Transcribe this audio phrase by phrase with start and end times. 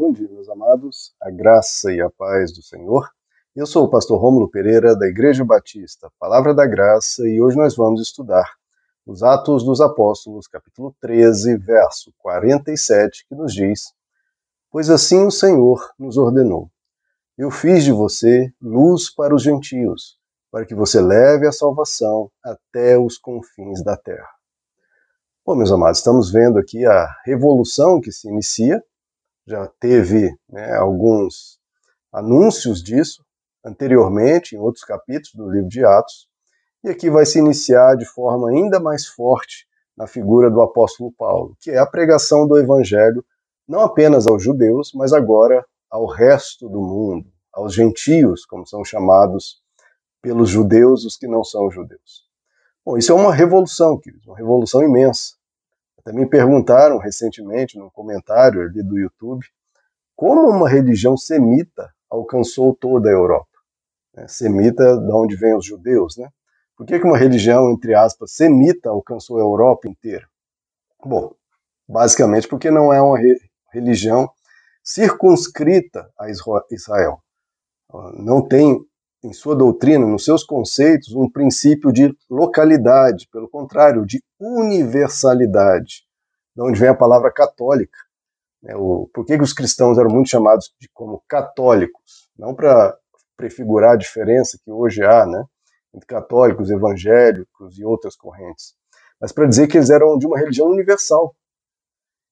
[0.00, 3.06] Bom dia, meus amados, a graça e a paz do Senhor.
[3.54, 7.76] Eu sou o pastor Rômulo Pereira, da Igreja Batista, Palavra da Graça, e hoje nós
[7.76, 8.50] vamos estudar
[9.04, 13.92] os Atos dos Apóstolos, capítulo 13, verso 47, que nos diz:
[14.70, 16.70] Pois assim o Senhor nos ordenou:
[17.36, 20.16] Eu fiz de você luz para os gentios,
[20.50, 24.30] para que você leve a salvação até os confins da terra.
[25.44, 28.82] Bom, meus amados, estamos vendo aqui a revolução que se inicia
[29.50, 31.58] já teve né, alguns
[32.12, 33.24] anúncios disso
[33.64, 36.28] anteriormente, em outros capítulos do livro de Atos,
[36.84, 41.56] e aqui vai se iniciar de forma ainda mais forte na figura do apóstolo Paulo,
[41.60, 43.24] que é a pregação do evangelho
[43.68, 49.60] não apenas aos judeus, mas agora ao resto do mundo, aos gentios, como são chamados
[50.22, 52.24] pelos judeus os que não são judeus.
[52.84, 55.34] Bom, isso é uma revolução, queridos, uma revolução imensa.
[56.00, 59.44] Até me perguntaram recentemente, num comentário ali do YouTube,
[60.16, 63.46] como uma religião semita alcançou toda a Europa.
[64.16, 66.28] É, semita, de onde vêm os judeus, né?
[66.76, 70.26] Por que, que uma religião, entre aspas, semita alcançou a Europa inteira?
[71.04, 71.34] Bom,
[71.86, 73.38] basicamente porque não é uma re
[73.72, 74.28] religião
[74.82, 77.22] circunscrita a Israel.
[78.14, 78.84] Não tem
[79.22, 86.04] em sua doutrina, nos seus conceitos, um princípio de localidade, pelo contrário, de universalidade,
[86.56, 87.98] de onde vem a palavra católica.
[88.64, 92.30] É, o, por que, que os cristãos eram muito chamados de, como católicos?
[92.38, 92.96] Não para
[93.36, 95.44] prefigurar a diferença que hoje há né,
[95.94, 98.74] entre católicos, evangélicos e outras correntes,
[99.20, 101.34] mas para dizer que eles eram de uma religião universal.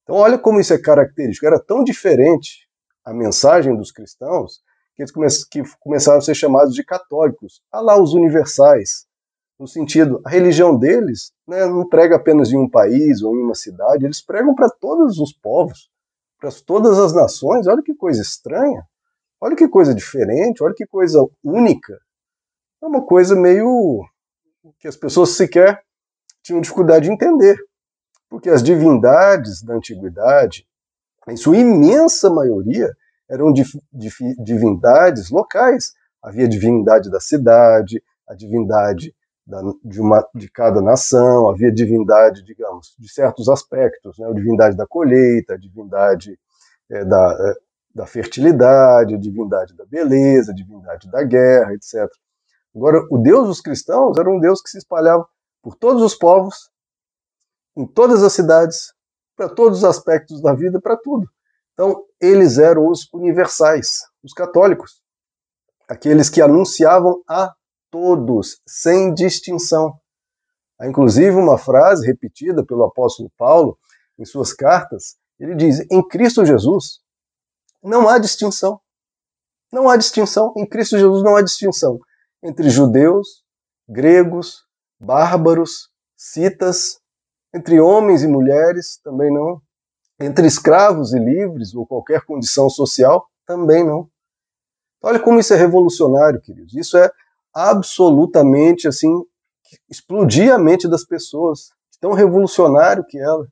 [0.02, 1.46] Então, olha como isso é característico.
[1.46, 2.66] Era tão diferente
[3.04, 4.62] a mensagem dos cristãos
[5.06, 7.62] que come que começaram a ser chamados de católicos.
[7.70, 9.06] Há lá os universais,
[9.58, 13.54] no sentido, a religião deles né, não prega apenas em um país ou em uma
[13.54, 15.90] cidade, eles pregam para todos os povos,
[16.38, 17.66] para todas as nações.
[17.66, 18.84] Olha que coisa estranha,
[19.40, 21.98] olha que coisa diferente, olha que coisa única.
[22.80, 24.04] É uma coisa meio
[24.78, 25.82] que as pessoas sequer
[26.42, 27.58] tinham dificuldade de entender,
[28.28, 30.66] porque as divindades da antiguidade,
[31.28, 32.94] em sua imensa maioria,
[33.28, 35.92] eram divindades locais.
[36.22, 39.14] Havia divindade da cidade, a divindade
[39.46, 44.26] da, de, uma, de cada nação, havia divindade, digamos, de certos aspectos, né?
[44.28, 46.38] a divindade da colheita, a divindade
[46.90, 47.54] é, da, é,
[47.94, 52.10] da fertilidade, a divindade da beleza, a divindade da guerra, etc.
[52.76, 55.26] Agora, o Deus dos cristãos era um Deus que se espalhava
[55.62, 56.70] por todos os povos,
[57.74, 58.92] em todas as cidades,
[59.34, 61.28] para todos os aspectos da vida, para tudo.
[61.78, 63.86] Então, eles eram os universais,
[64.20, 65.00] os católicos,
[65.88, 67.54] aqueles que anunciavam a
[67.88, 69.96] todos, sem distinção.
[70.76, 73.78] Há inclusive uma frase repetida pelo apóstolo Paulo
[74.18, 76.98] em suas cartas, ele diz: em Cristo Jesus
[77.80, 78.80] não há distinção.
[79.72, 80.52] Não há distinção.
[80.56, 82.00] Em Cristo Jesus não há distinção
[82.42, 83.44] entre judeus,
[83.88, 84.64] gregos,
[84.98, 87.00] bárbaros, citas,
[87.54, 89.62] entre homens e mulheres, também não.
[90.20, 94.08] Entre escravos e livres, ou qualquer condição social, também não.
[95.02, 96.74] Olha como isso é revolucionário, queridos.
[96.74, 97.10] Isso é
[97.54, 99.12] absolutamente assim,
[99.88, 101.70] explodir a mente das pessoas.
[102.00, 103.46] Tão revolucionário que ela.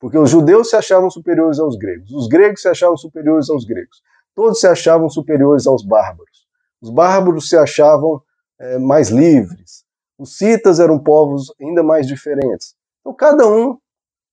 [0.00, 4.02] Porque os judeus se achavam superiores aos gregos, os gregos se achavam superiores aos gregos,
[4.34, 6.46] todos se achavam superiores aos bárbaros.
[6.82, 8.20] Os bárbaros se achavam
[8.58, 9.84] é, mais livres,
[10.18, 12.74] os citas eram povos ainda mais diferentes.
[13.00, 13.78] Então cada um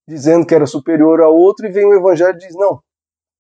[0.08, 2.82] dizendo que era superior ao outro, e vem o Evangelho e diz: não,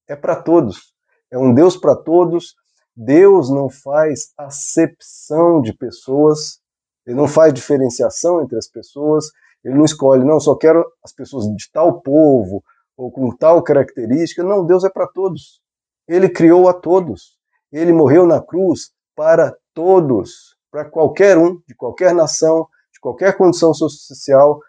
[0.07, 0.94] é para todos.
[1.31, 2.56] É um Deus para todos.
[2.96, 6.59] Deus não faz acepção de pessoas,
[7.07, 9.25] ele não faz diferenciação entre as pessoas,
[9.63, 12.63] ele não escolhe, não, só quero as pessoas de tal povo
[12.95, 14.44] ou com tal característica.
[14.44, 15.62] Não, Deus é para todos.
[16.07, 17.38] Ele criou a todos.
[17.72, 23.74] Ele morreu na cruz para todos, para qualquer um, de qualquer nação, de qualquer condição
[23.74, 24.59] social,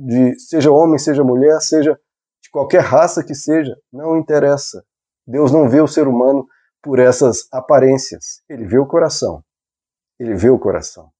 [0.00, 1.98] de seja homem, seja mulher, seja
[2.42, 4.84] de qualquer raça que seja, não interessa.
[5.26, 6.46] Deus não vê o ser humano
[6.82, 8.42] por essas aparências.
[8.48, 9.42] Ele vê o coração.
[10.18, 11.10] Ele vê o coração.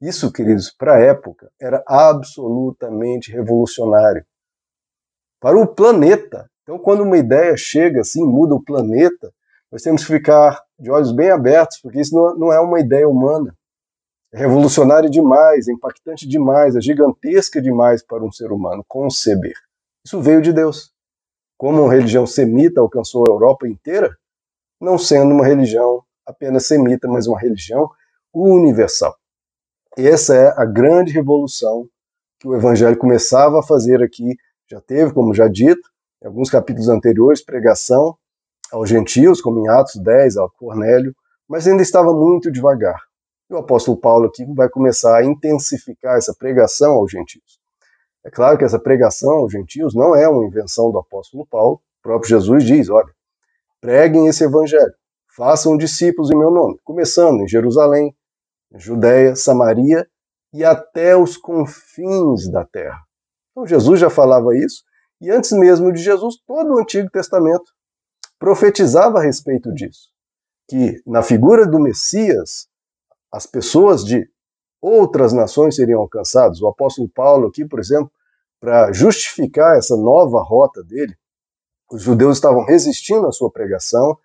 [0.00, 4.24] Isso, queridos, para a época era absolutamente revolucionário.
[5.40, 6.50] Para o planeta.
[6.62, 9.32] Então, quando uma ideia chega assim, muda o planeta,
[9.72, 13.54] nós temos que ficar de olhos bem abertos, porque isso não é uma ideia humana
[14.32, 19.54] revolucionário demais, impactante demais, é gigantesca demais para um ser humano conceber.
[20.04, 20.92] Isso veio de Deus.
[21.58, 24.16] Como uma religião semita alcançou a Europa inteira,
[24.80, 27.88] não sendo uma religião apenas semita, mas uma religião
[28.34, 29.16] universal.
[29.96, 31.88] E essa é a grande revolução
[32.38, 34.36] que o Evangelho começava a fazer aqui.
[34.70, 35.88] Já teve, como já dito,
[36.22, 38.16] em alguns capítulos anteriores, pregação
[38.70, 41.14] aos gentios, como em Atos 10, a Cornélio,
[41.48, 43.00] mas ainda estava muito devagar.
[43.48, 47.60] E o apóstolo Paulo aqui vai começar a intensificar essa pregação aos gentios.
[48.24, 51.76] É claro que essa pregação aos gentios não é uma invenção do apóstolo Paulo.
[52.00, 53.12] O próprio Jesus diz: olha,
[53.80, 54.92] preguem esse evangelho,
[55.36, 58.12] façam discípulos em meu nome, começando em Jerusalém,
[58.74, 60.06] Judéia, Samaria
[60.52, 63.00] e até os confins da terra.
[63.52, 64.82] Então Jesus já falava isso,
[65.20, 67.72] e antes mesmo de Jesus, todo o Antigo Testamento
[68.38, 70.10] profetizava a respeito disso,
[70.68, 72.68] que na figura do Messias,
[73.32, 74.28] as pessoas de
[74.80, 76.60] outras nações seriam alcançadas.
[76.60, 78.10] O apóstolo Paulo aqui, por exemplo,
[78.60, 81.14] para justificar essa nova rota dele,
[81.90, 84.16] os judeus estavam resistindo à sua pregação,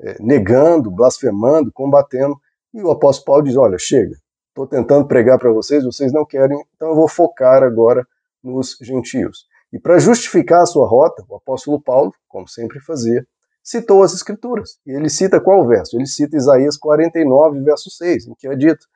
[0.00, 2.38] eh, negando, blasfemando, combatendo,
[2.74, 4.16] e o apóstolo Paulo diz: Olha, chega,
[4.48, 8.06] estou tentando pregar para vocês, vocês não querem, então eu vou focar agora
[8.42, 9.46] nos gentios.
[9.72, 13.26] E para justificar a sua rota, o apóstolo Paulo, como sempre fazia,
[13.66, 14.78] citou as escrituras.
[14.86, 15.96] E ele cita qual verso?
[15.96, 18.86] Ele cita Isaías 49, verso 6, em que é dito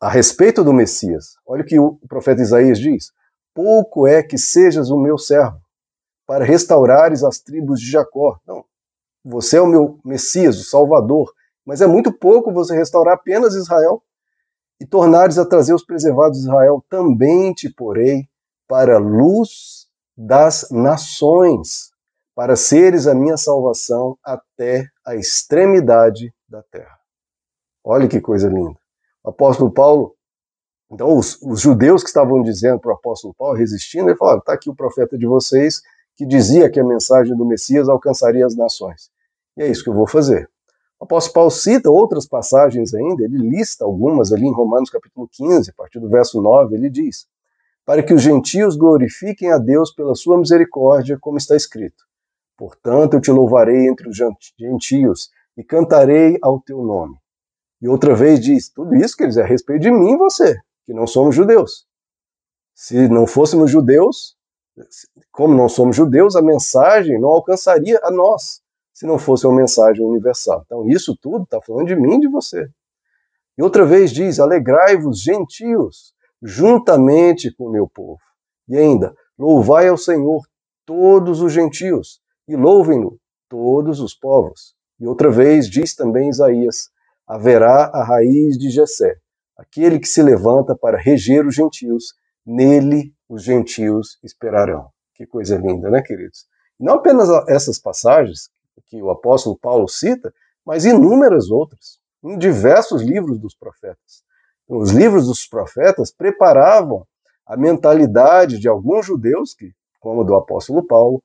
[0.00, 1.34] a respeito do Messias.
[1.44, 3.10] Olha o que o profeta Isaías diz:
[3.52, 5.60] pouco é que sejas o meu servo,
[6.24, 8.38] para restaurares as tribos de Jacó.
[8.46, 8.64] Não,
[9.24, 11.32] você é o meu Messias, o Salvador,
[11.66, 14.00] mas é muito pouco você restaurar apenas Israel
[14.80, 16.84] e tornares a trazer os preservados de Israel.
[16.88, 18.28] Também te porei
[18.68, 21.90] para a luz das nações,
[22.38, 26.96] para seres a minha salvação até a extremidade da terra.
[27.82, 28.78] Olha que coisa linda.
[29.24, 30.14] O apóstolo Paulo
[30.88, 34.52] então, os, os judeus que estavam dizendo para o apóstolo Paulo, resistindo, ele falou: está
[34.52, 35.82] aqui o profeta de vocês
[36.14, 39.10] que dizia que a mensagem do Messias alcançaria as nações.
[39.56, 40.48] E é isso que eu vou fazer.
[41.00, 45.70] O apóstolo Paulo cita outras passagens ainda, ele lista algumas ali em Romanos capítulo 15,
[45.70, 47.26] a partir do verso 9, ele diz:
[47.84, 52.07] Para que os gentios glorifiquem a Deus pela sua misericórdia, como está escrito.
[52.58, 54.16] Portanto, eu te louvarei entre os
[54.58, 57.16] gentios e cantarei ao teu nome.
[57.80, 60.92] E outra vez diz: tudo isso, quer dizer, a respeito de mim e você que
[60.92, 61.86] não somos judeus.
[62.74, 64.36] Se não fôssemos judeus,
[65.30, 68.60] como não somos judeus, a mensagem não alcançaria a nós,
[68.92, 70.62] se não fosse uma mensagem universal.
[70.64, 72.68] Então, isso tudo está falando de mim e de você.
[73.56, 76.12] E outra vez diz: alegrai-vos, gentios,
[76.42, 78.20] juntamente com o meu povo.
[78.68, 80.42] E ainda, louvai ao Senhor
[80.84, 83.18] todos os gentios, e louvem-no
[83.48, 84.74] todos os povos.
[84.98, 86.90] E outra vez diz também Isaías:
[87.26, 89.16] haverá a raiz de Jessé,
[89.56, 92.14] aquele que se levanta para reger os gentios,
[92.44, 94.88] nele os gentios esperarão.
[95.14, 96.46] Que coisa linda, né, queridos?
[96.80, 98.50] Não apenas essas passagens
[98.86, 100.32] que o apóstolo Paulo cita,
[100.64, 104.22] mas inúmeras outras, em diversos livros dos profetas.
[104.66, 107.06] Os livros dos profetas preparavam
[107.46, 111.22] a mentalidade de alguns judeus, que, como do apóstolo Paulo,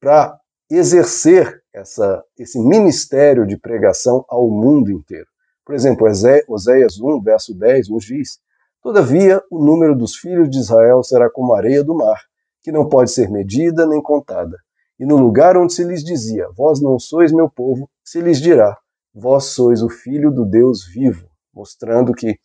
[0.00, 0.38] para
[0.70, 5.26] exercer essa, esse ministério de pregação ao mundo inteiro.
[5.64, 6.06] Por exemplo,
[6.48, 8.38] Oséias 1, verso 10, nos diz:
[8.82, 12.20] Todavia, o número dos filhos de Israel será como a areia do mar,
[12.62, 14.56] que não pode ser medida nem contada.
[14.98, 18.76] E no lugar onde se lhes dizia: Vós não sois meu povo, se lhes dirá:
[19.12, 22.38] Vós sois o filho do Deus vivo, mostrando que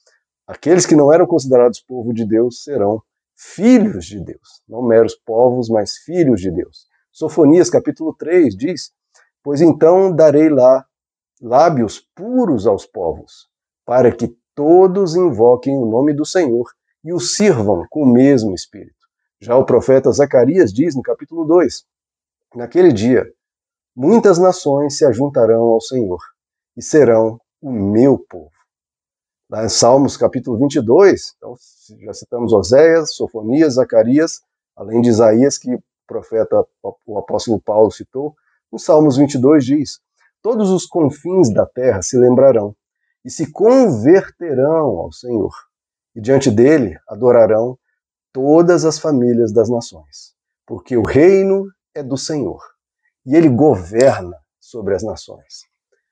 [0.47, 3.01] aqueles que não eram considerados povo de Deus serão
[3.35, 6.90] filhos de Deus, não meros povos, mas filhos de Deus.
[7.11, 8.91] Sofonias capítulo 3 diz:
[9.43, 10.85] Pois então darei lá
[11.41, 13.49] lábios puros aos povos,
[13.85, 16.71] para que todos invoquem o nome do Senhor
[17.03, 18.95] e o sirvam com o mesmo espírito.
[19.41, 21.83] Já o profeta Zacarias diz no capítulo 2:
[22.55, 23.29] Naquele dia,
[23.93, 26.19] muitas nações se ajuntarão ao Senhor
[26.77, 28.51] e serão o meu povo.
[29.49, 31.55] Lá em Salmos capítulo 22, então,
[32.05, 34.41] já citamos Oséias, Sofonias, Zacarias,
[34.77, 35.77] além de Isaías, que
[36.11, 36.65] profeta,
[37.05, 38.35] o apóstolo Paulo citou,
[38.69, 39.99] no Salmos 22 diz:
[40.41, 42.75] todos os confins da terra se lembrarão
[43.23, 45.53] e se converterão ao Senhor,
[46.13, 47.77] e diante dele adorarão
[48.33, 50.33] todas as famílias das nações,
[50.65, 51.65] porque o reino
[51.95, 52.61] é do Senhor
[53.25, 55.63] e ele governa sobre as nações.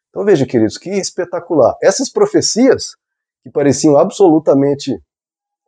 [0.09, 1.75] Então veja, queridos, que espetacular.
[1.81, 2.95] Essas profecias
[3.43, 5.01] que pareciam absolutamente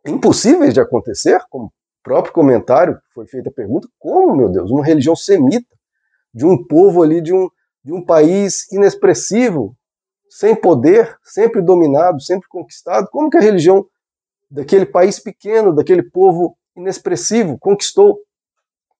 [0.06, 1.72] impossíveis de acontecer, como
[2.02, 5.68] próprio comentário foi feita a pergunta, como, meu Deus, uma religião semita,
[6.34, 7.48] de um povo ali, de um,
[7.84, 9.76] de um país inexpressivo,
[10.28, 13.08] sem poder, sempre dominado, sempre conquistado.
[13.10, 13.86] Como que a religião
[14.50, 18.18] daquele país pequeno, daquele povo inexpressivo, conquistou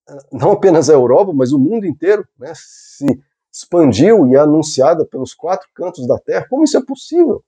[0.07, 2.53] eh, não apenas a Europa, mas o mundo inteiro, né?
[2.55, 3.05] se
[3.51, 6.47] expandiu e é anunciada pelos quatro cantos da terra?
[6.49, 7.43] Como isso é possível?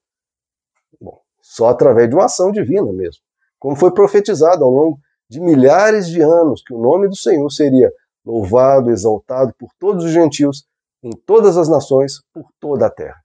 [0.99, 3.21] Bom, só através de uma ação divina mesmo.
[3.59, 7.91] Como foi profetizado ao longo de milhares de anos que o nome do Senhor seria
[8.25, 10.65] louvado, exaltado por todos os gentios
[11.03, 13.21] em todas as nações por toda a terra.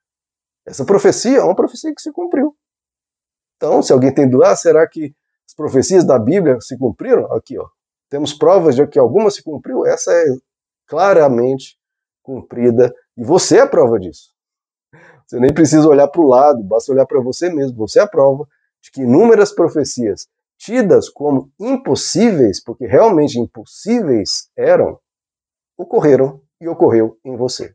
[0.67, 2.55] Essa profecia é uma profecia que se cumpriu.
[3.57, 5.15] Então, se alguém tem dúvida, ah, será que
[5.47, 7.33] as profecias da Bíblia se cumpriram?
[7.33, 7.67] Aqui, ó.
[8.11, 9.87] Temos provas de que alguma se cumpriu.
[9.87, 10.27] Essa é
[10.87, 11.79] claramente
[12.23, 14.33] cumprida e você é a prova disso.
[15.27, 17.77] Você nem precisa olhar para o lado, basta olhar para você mesmo.
[17.79, 18.47] Você é a prova
[18.83, 20.27] de que inúmeras profecias
[20.61, 25.01] tidas como impossíveis, porque realmente impossíveis eram,
[25.77, 27.75] ocorreram e ocorreu em você.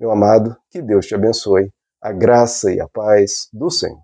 [0.00, 4.03] Meu amado, que Deus te abençoe, a graça e a paz do Senhor.